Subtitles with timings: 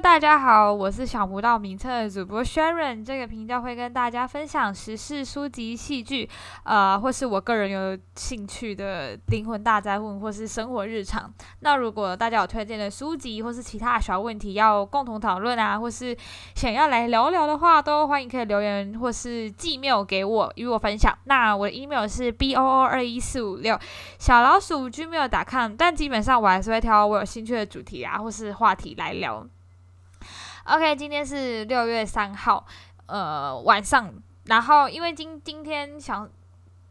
[0.00, 3.04] 大家好，我是想不到名称的主播 Sharon。
[3.04, 6.26] 这个频道会跟大家分享时事、书籍、戏剧，
[6.64, 11.30] 呃，或是我个人有兴趣的灵魂大灾问，或是生活日常。
[11.60, 16.16] 那如果大家有推荐的书籍，或是其他小问题要共同讨论啊，或是
[16.54, 21.16] 想要来聊聊的话，都欢迎可以留言或是寄 mail 给我与我分享。
[21.24, 23.78] 那我的 email 是 b o o 二一四五六
[24.18, 29.46] 小老鼠 gmail.com 但基本上我还是会挑我有兴趣的主题啊，或是话题来聊。
[30.64, 32.66] OK，今天是六月三号，
[33.06, 34.12] 呃，晚上。
[34.46, 36.28] 然后因为今今天想，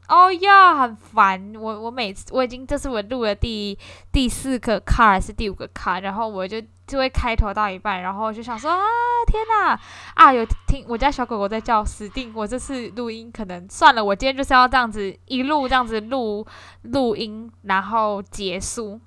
[0.07, 1.53] 哦呀，很烦。
[1.55, 3.77] 我我每次我已经这是我录的第
[4.11, 8.79] 第四个卡还是第五个卡，然后我就就会开头到一半，然后就想说啊，
[9.27, 9.79] 天哪，
[10.15, 12.31] 啊有听我家小狗狗在叫，死定！
[12.33, 16.45] 我这次录音可能算了，我今天就是要这样子一路这样子录
[16.83, 18.99] 录音，然后结束。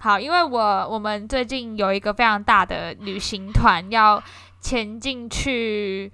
[0.00, 4.22] 好，因为我我们最近有一个非常大的旅行团要
[4.60, 6.12] 前进去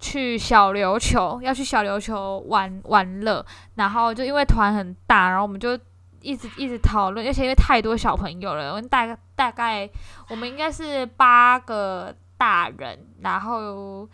[0.00, 5.78] 去小琉球，要去小琉球玩玩乐，然后就因为团很大，然后我们就
[6.20, 9.88] 一直一直讨论，而且因为太多小朋友了，我们大大概
[10.28, 14.08] 我们应该是八个大人，然后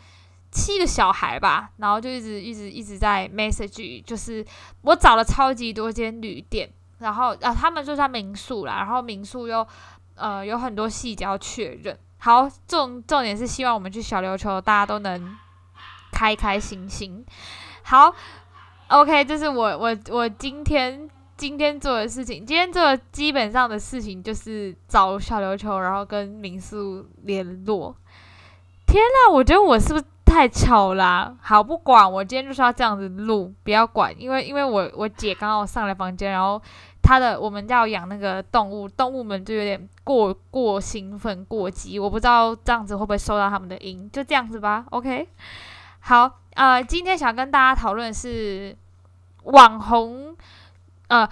[0.50, 4.44] 七个小孩吧，然后就一直一直一直在 message，就是
[4.82, 6.70] 我找了超级多间旅店。
[7.00, 9.66] 然后啊，他们就在民宿啦，然后民宿又
[10.14, 11.98] 呃有很多细节要确认。
[12.18, 15.36] 好，重重点是希望我们去小琉球，大家都能
[16.12, 17.24] 开开心心。
[17.82, 18.14] 好
[18.88, 22.44] ，OK，这是我我我今天今天做的事情。
[22.44, 27.96] 今天做的基本上的事情就是找小琉球，然后跟民宿联络。
[28.86, 30.04] 天呐，我觉得我是不是？
[30.22, 31.34] 太吵啦！
[31.42, 36.62] 好不管，我今天就是要这样子录，不要管，因为因为我我姐刚刚我上来房间，然后
[37.02, 44.84] 他的我们要养那个动物，动物们就有点过过兴奋过激，我不知道这样子会不会收到他们的音，就这样子吧。
[44.90, 45.28] OK，
[46.00, 48.76] 好，呃，今天想跟大家讨论是
[49.44, 50.36] 网红，
[51.08, 51.28] 呃。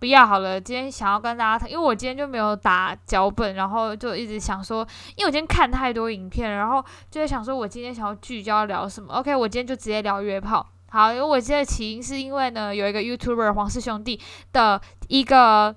[0.00, 4.86] 不要好了，今天想要跟大家谈，因为我今天就没有打脚本，然后就一直想说，
[5.16, 6.80] 因为我今天看太多影片，然后
[7.10, 10.64] 就在想说，我今天想要聚焦聊什么？OK，我今天就直接聊约炮。
[10.90, 14.20] 好，因为我今天的起因是因为呢，有一个 YouTuber 黄氏兄弟
[14.52, 15.74] 的一个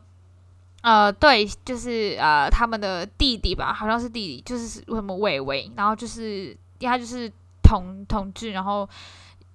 [0.81, 8.87] 呃，对，就是呃他们的弟弟吧，好像是弟弟，就是什么伟伟，然后就是他就是同同志，然后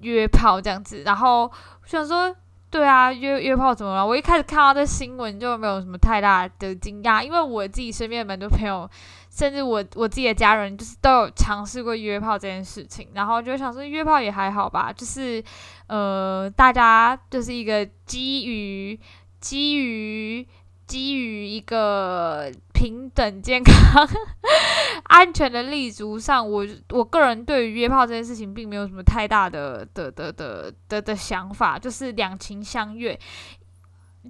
[0.01, 1.51] 约炮这样子，然后
[1.85, 2.35] 想说。
[2.69, 4.05] 对啊，约约炮怎么了？
[4.05, 8.91] 我一开始看到这新闻就没有什么太大的惊讶，因为我自己身边蛮多朋友，
[9.37, 15.45] 甚至我我自己的家人，就是都有尝试过约炮这件事情，然后就想说约炮也还好吧，就是
[15.89, 18.99] 呃，大家就是一个基于
[19.41, 20.47] 基于。
[20.87, 24.09] 基于一个平等、健康、
[25.11, 33.19] 安全的立足上，我我个人对于约炮这件事情并没有什么太大的的的的的的想法，就是两情相悦。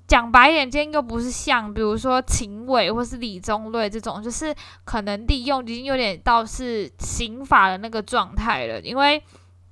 [0.07, 8.81] 讲白一点，今天又不是像比如说秦伟或是李宗瑞这种，就是可能利用已经有点到是刑法的那个状态了。
[8.81, 9.23] 因为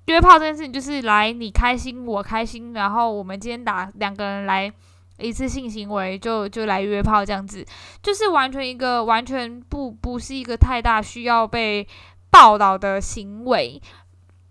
[0.06, 4.72] 约炮这件事情就是来你开心我开心，然后我们今天打两个人来。
[5.16, 7.64] 一次性行为就就来约炮这样子，
[8.02, 11.86] 就是完全一个完全不不是一个太大需要被
[12.30, 13.80] 报道的行为，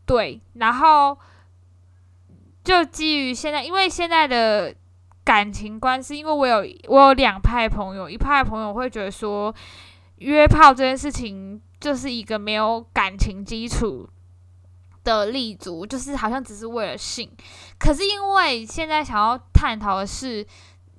[0.06, 0.40] 对。
[0.54, 1.18] 然后
[2.64, 4.74] 就基于现在，因为现在的
[5.24, 9.54] 感情关系因为我有我有两派朋友，一派朋友会觉得说
[10.18, 14.10] 约炮这件事情就是一个没有感情基础。
[15.04, 17.30] 的立足就是好像只是为了性，
[17.78, 20.48] 可是因为现在想要探讨的是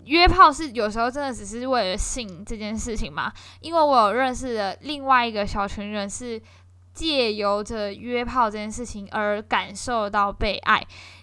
[0.05, 3.33] 约炮是有时候真的只是为了性这件事情嘛？
[3.63, 6.39] 因为我有认识的另外一个小群人是
[6.95, 10.83] 借由着约炮这件事情而感受到被爱，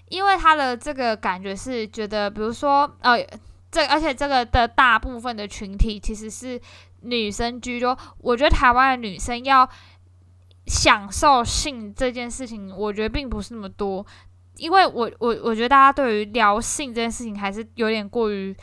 [0.10, 3.26] 因为他的这个感觉是觉得，比如说呃，
[3.72, 6.60] 这而且这个的大部分的群体其实是
[7.02, 9.70] 女生居多，我觉得台湾的女生要。
[10.68, 14.06] 享受性这件事情，我觉得并不是那么多，
[14.58, 18.56] 因为我我我觉得大家对于聊性这件事情还是有点过于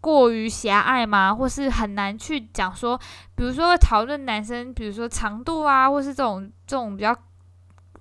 [0.00, 2.96] 过于狭隘嘛，或是很难去讲说，
[3.34, 7.16] 比如说讨论男生，比如说长度啊，或是这种这种比较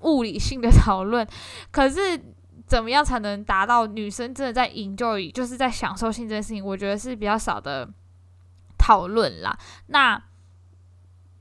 [0.02, 1.28] 物理性的讨论，
[1.72, 2.20] 可是
[2.68, 7.90] 怎么样才能达到女生真的在 enjoy，就是在享受性这件事情，我觉得是比较少的
[8.78, 9.58] 讨论啦。
[9.88, 10.22] 那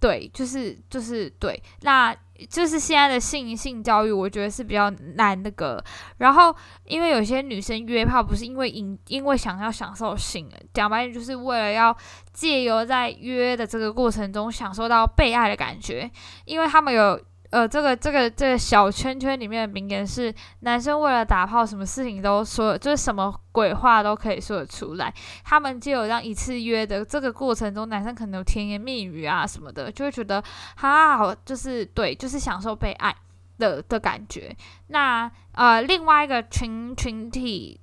[0.01, 2.15] 对，就是就是对，那
[2.49, 5.83] 就是现在的性性教育，我觉得是比较难那个。
[6.19, 6.55] 然后，
[6.85, 11.97] 因为有些女生约炮不是因为因因为想要享受性，讲白点就是为了要
[12.33, 16.11] 借由在约的这个过程中享受到被爱的感觉，
[16.45, 17.21] 因为他们有。
[17.55, 25.15] 呃，这个这个这个小圈圈里面的名言是：男生为了打炮，什么事情都说，就是什么鬼话都可以说得出来。
[25.45, 30.43] 他们就有这样一次约的这个过程中，男生可能有甜言蜜语啊什么的，就会觉得
[30.75, 33.15] 哈，就是对，就是享受被爱
[33.59, 34.53] 的的感觉。
[34.89, 37.81] 那呃，另外一个群群体，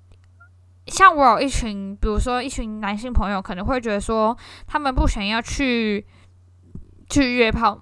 [0.88, 6.06] 像我有一群，比如说一群男性朋友，可能会觉得说，他们不想要去
[7.10, 7.82] 去约炮。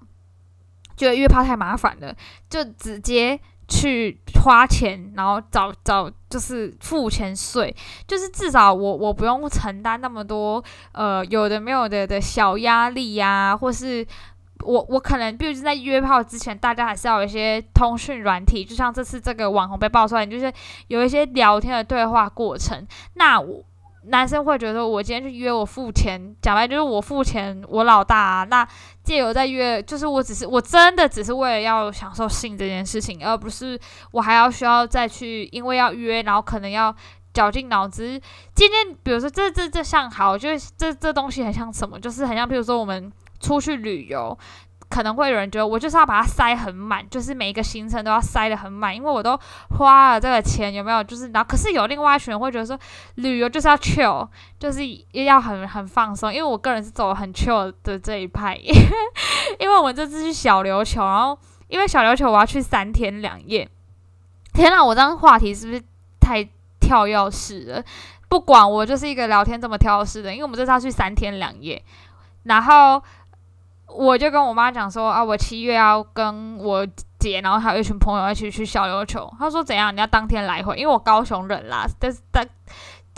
[1.00, 2.14] 觉得约炮太麻烦了，
[2.50, 7.74] 就直接去花钱，然后找找就是付钱睡，
[8.06, 10.62] 就是至少我我不用承担那么多
[10.92, 14.06] 呃有的没有的的小压力呀，或是
[14.66, 20.52] 我我可能比如在约炮之前，大家还是要有一些通讯软体，就像这次这个网红被爆出来，就是
[20.90, 23.64] 有一些聊天的对话过程，那我。
[24.10, 28.18] 男生会觉得我今天去约我付钱，讲白就是我付钱，我老大。
[28.18, 28.44] 啊。
[28.44, 28.68] 那
[29.04, 33.80] 借由在约，就是我只是我真的只是为了要享受性这件事情，而不是
[34.12, 36.94] 我还要需要再去，因为要约，然后可能要
[37.34, 38.20] 绞尽脑汁。
[38.54, 44.38] 今天比如说这这这像好，就是这这东西很像什么，就是很像，比如说我们出去旅游。
[44.90, 49.40] 可能会有人觉得我就是要把它塞很满，就是每一个行程都要塞得很满，因为我都
[49.78, 51.04] 花了这个钱，有没有？
[51.04, 52.78] 就是然后，可是有另外一群人会觉得说，
[53.16, 54.28] 旅游就是要 chill，
[54.58, 54.82] 就是
[55.12, 56.34] 要很很放松。
[56.34, 58.56] 因为我个人是走很 chill 的这一派，
[59.60, 61.38] 因为我们这次去小琉球，然后
[61.68, 63.70] 因为小琉球我要去三天两夜。
[64.54, 65.84] 天呐，我这样话题是不是
[66.20, 66.44] 太
[66.80, 67.84] 跳跃式了？
[68.28, 71.84] 不管我就是一个聊天这么跳跃式的，因为我们这次要去三天两夜，
[72.46, 73.00] 然后。
[73.92, 76.88] 我就跟我妈讲说啊，我七月要跟我
[77.20, 79.32] 姐，然后还有一群朋友一起去小琉球。
[79.38, 79.94] 她说怎样？
[79.96, 80.76] 你要当天来回？
[80.78, 82.48] 因为我高雄人啦，但是但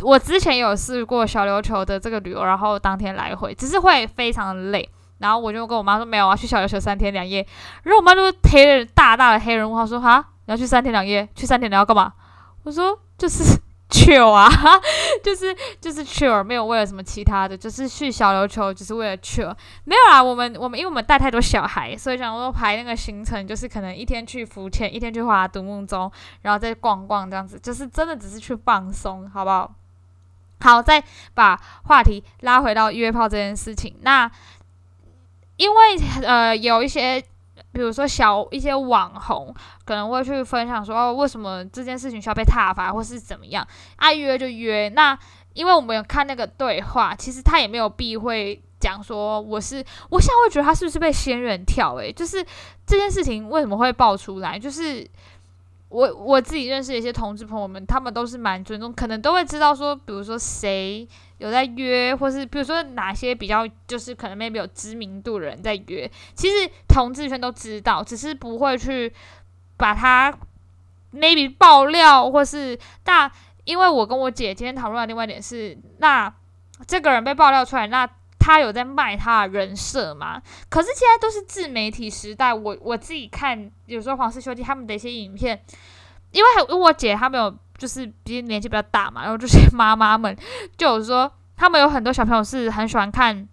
[0.01, 4.89] 我之前有试过小琉球的这个旅游，然后当天来回，只是会非常的累。
[5.19, 7.45] 然后我就跟我妈说没有啊，去小琉球三天两夜。
[7.83, 8.21] 然后我妈就
[8.51, 11.27] 黑人大大的黑人问号说哈，你要去三天两夜？
[11.35, 12.13] 去三天你要干嘛？
[12.63, 13.61] 我说就是。
[13.91, 14.49] Chill 啊，
[15.21, 19.53] 就是就是 chill，没有为了什么其他的，就是去小琉球，只是为了 chill。
[19.83, 26.11] 没有啊，我们我们因为我们带太多小孩，所以想说排那个行程，就是可能一天去浮潜，一天去划独木舟，
[26.41, 29.71] 然后再逛逛这样子，就是真的只是去放松，好不好？
[30.61, 31.03] 好，再
[31.33, 33.95] 把话题拉回到约炮这件事情。
[34.01, 34.31] 那
[35.57, 37.23] 因为呃有一些。
[37.71, 39.53] 比如说小一些网红
[39.85, 43.65] 可能会去分享说哦，为什么这件事情需要被挞伐，或是怎么样？
[43.95, 44.89] 爱约就约。
[44.89, 45.17] 那
[45.53, 51.95] 因为我们有看那个对话，其实他也没有避讳讲说我是，我现在会觉得他是不是被仙人跳？
[51.95, 52.43] 诶，就是
[52.85, 54.57] 这件事情为什么会爆出来？
[54.57, 55.07] 就是
[55.91, 61.07] 我我自己认识的一些同志朋友们，他们都是蛮尊重，可能都会知道说，比如说谁。
[61.37, 69.11] 有在约，或是比如说哪些比较就是可能 maybe 有知名度的人在约，其实同志圈都知道，只是不会去
[69.75, 70.31] 把他
[71.11, 73.31] maybe 爆料，或是大。
[73.63, 76.31] 因为我跟我姐今天讨论的另外一点是，那
[76.85, 78.07] 这个人被爆料出来，那
[78.41, 80.41] 他有在卖他的人设吗？
[80.67, 85.63] 可是现在都是自媒体时代，我我自己看有时候黄氏兄弟他们的一些影片，
[86.31, 87.55] 因为我姐他们有。
[87.81, 90.37] 就是毕竟年纪比较大嘛，然后这些妈妈们
[90.77, 93.49] 就有说，他们有很多小朋友是很喜欢看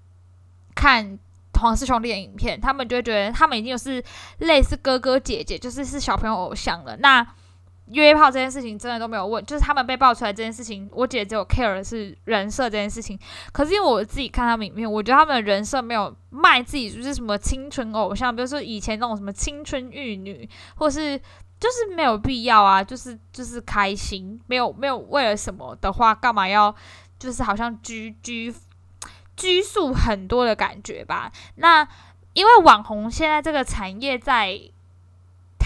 [0.75, 1.19] 看
[1.59, 4.05] 黄氏兄弟的影片，他们就会觉得他们已经是
[4.41, 6.95] 类似哥哥姐姐，就是是小朋友偶像了。
[6.99, 7.27] 那
[7.91, 13.19] 约炮这件事情真的都没有问，就是他们被爆出来这件事情，我姐只有 care 的是人设这件事情。
[13.53, 21.21] 可是因为我自己看他们影片，我觉得他们的人设没有卖自己，就是什么青春偶像，比如说以前那种什么青春玉女，或是。
[21.61, 26.73] 就是没有必要啊，就是就是开心，没有没有为了什么的话，干嘛要
[27.19, 28.55] 就是好像拘拘
[29.37, 31.33] 拘束很多的感觉吧？
[31.57, 31.85] 那
[32.35, 34.57] 因为网红现在这个产业在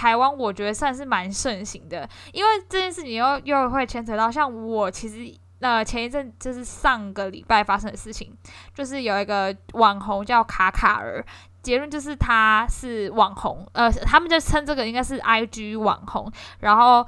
[0.03, 2.09] 台湾，我觉得算是蛮盛行的。
[2.33, 8.37] 因为这件事情又又会牵扯到，像我其实呃前一阵就是上个礼拜发生的事情，
[8.75, 11.25] 就是有一个网红叫卡卡尔。
[11.63, 16.29] 结论就是他是网红，呃，他们就称这个应该是 I G 网红。
[16.59, 17.07] 然后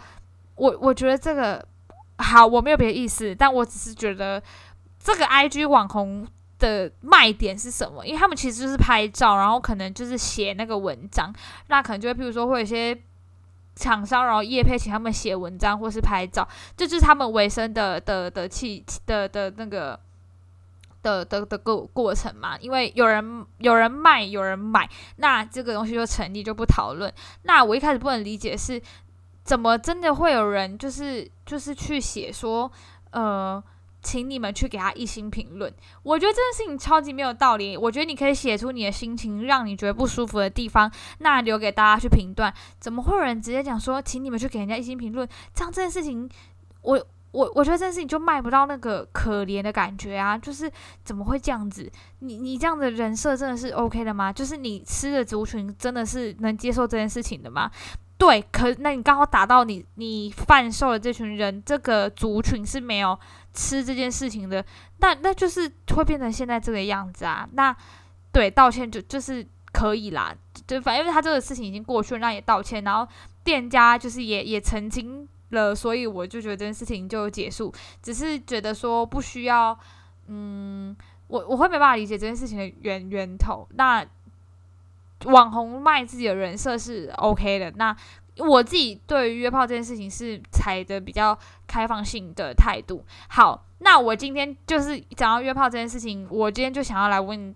[0.54, 1.66] 我我觉得这个
[2.18, 4.40] 好，我没有别的意思，但我只是觉得
[5.00, 6.24] 这个 I G 网红
[6.64, 8.04] 的卖点是什么？
[8.06, 11.32] 因为他们其实就是拍照，然后可能就是写那个文章，
[11.68, 12.98] 那可能就会譬如说会有一些
[13.76, 20.00] 厂商，然后叶佩请他们写文章或是拍照，这就是他们维生的 的的器的的那个。
[21.04, 27.12] 的的的过过程嘛，因为有人有人卖，有人买，那这个东西就成立，就不讨论。
[27.42, 28.80] 那我一开始不能理解是，
[29.42, 32.72] 怎么真的会有人就是就是去写说，
[33.10, 33.62] 呃，
[34.04, 35.74] 请你们去给他一星评论。
[36.04, 37.76] 我觉得这件事情超级没有道理。
[37.76, 42.54] 我觉得你可以写出你的心情，让你觉得不舒服的地方，那留给大家去评断。
[42.78, 45.28] 怎么会有人直接讲说，请你们去给人家一星评论？
[45.52, 46.28] 这样这件事情，
[46.82, 47.04] 我。
[47.34, 50.70] 我我觉得这件事情就卖不到那个可怜的感觉啊，就是
[51.02, 51.90] 怎么会这样子？
[52.20, 54.32] 你你这样的人设真的是 OK 的吗？
[54.32, 57.68] 就是你吃的族群真的是能接受这件事情的吗？
[58.16, 63.18] 对，可那你刚好打到你你贩售的这群人，这个族群是没有
[63.52, 64.64] 吃这件事情的，
[64.98, 67.48] 那那就是会变成现在这个样子啊。
[67.52, 67.76] 那
[68.32, 70.34] 对道歉就就是可以啦，
[70.66, 73.06] 就反因为他这个事情已经过去了，那也道歉，然后
[73.42, 75.28] 店家就是也也澄清。
[75.50, 79.78] 了，所以我就觉得这件事情就结束，只是觉得说不需要，
[80.26, 80.96] 嗯，
[81.28, 83.68] 我我会没办法理解这件事情的源源头。
[83.74, 84.04] 那
[85.24, 87.96] 网红卖自己的人设是 OK 的，那
[88.38, 93.04] 我自己对于约炮这件事情是采的比较开放性的态度。
[93.28, 97.54] 好，那我今天就是讲到约炮这件事情，我今天就想要来问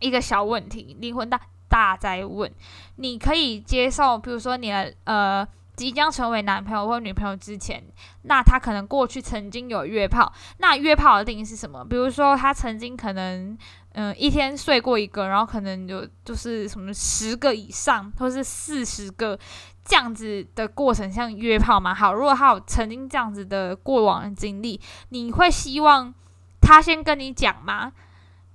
[0.00, 2.50] 一个小问题，灵魂大大在问，
[2.96, 5.46] 你可以接受，比如说你的呃。
[5.78, 7.80] 即将成为男朋友或女朋友之前，
[8.22, 10.32] 那他可能过去曾经有约炮。
[10.56, 11.84] 那约炮的定义是什么？
[11.84, 13.56] 比如说他曾经可能，
[13.92, 19.38] 嗯，一天睡过一个，然后可能有就是什么十个以上，或是四十个
[19.84, 21.94] 这样子的过程，像约炮嘛。
[21.94, 24.80] 好，如果他有曾经这样子的过往的经历，
[25.10, 26.12] 你会希望
[26.60, 27.92] 他先跟你讲吗？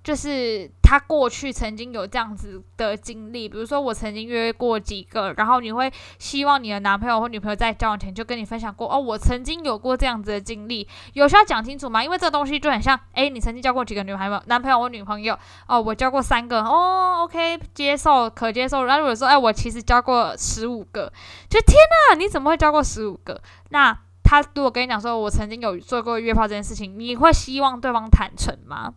[0.03, 12.03] 就是他过去曾经有这样子的经历，比如说我曾经约过几个，然后你会希望你的男朋友或女朋友在交往前就跟你分享过哦，我曾经有过这样子的经历，有需要讲清楚吗？
[12.03, 15.39] 因为这个东西就很像，诶，你曾经交过几个女朋友、男朋友或女朋友？
[15.67, 18.83] 哦，我交过三个，哦，OK，接受，可接受。
[18.83, 21.11] 然后如果说，哎，我其实交过十五个，
[21.49, 21.77] 就天
[22.09, 23.41] 哪，你怎么会交过十五个？
[23.69, 28.93] 那他如果跟你讲说，我曾经有做过约炮这件事情，你会希望对方坦诚吗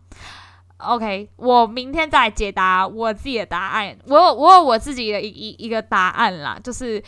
[0.77, 3.97] ？OK，我明天再解答我自己的答案。
[4.05, 7.03] 我有我有我自己的一一一个答案啦，就是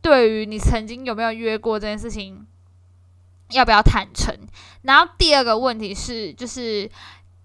[0.00, 2.46] 对于你曾经有没有约过这件事情，
[3.50, 4.32] 要不要坦诚？
[4.82, 6.88] 然后第二个问题是，就是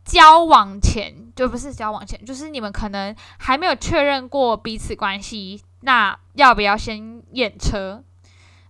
[0.06, 8.04] 交往前就不是交往前，就是你们可能还没有确认过彼此关系，那要不要先验车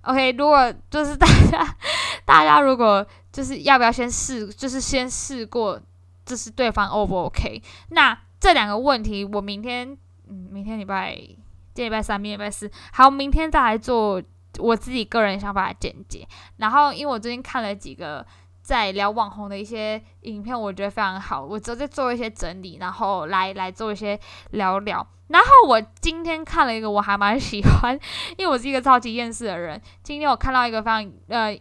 [0.03, 1.75] ？OK，如果就是大家
[2.23, 5.81] 大家如果就是要不要先试，就是先试过。
[6.27, 7.61] 这是对方 O 不 OK？
[7.91, 11.37] 那这两个问题，我明天，嗯，明天礼拜，今
[11.75, 14.21] 天礼拜三，明天礼拜四，好，明天再来做
[14.59, 16.27] 我自己个人想法的简介。
[16.57, 18.25] 然后，因为我最近看了几个
[18.61, 24.19] 在聊网红的一些影片，我觉得非常好，我直接做一些整理，然后来来做一些
[24.51, 25.07] 聊聊。
[25.29, 27.97] 然后我今天看了一个，我还蛮喜欢，
[28.37, 29.81] 因为我是一个超级厌世的人。
[30.03, 31.57] 今天我看到一个非常呃，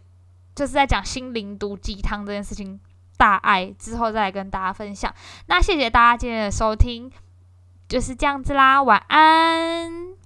[0.53, 2.79] 就是在讲心灵毒鸡汤这件事情。
[3.17, 5.13] 大爱之后再来跟大家分享。
[5.47, 7.11] 那谢谢大家今天的收听，
[7.89, 10.16] 就是这样子啦，晚安。